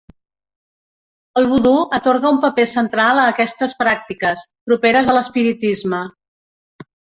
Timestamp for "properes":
4.71-5.13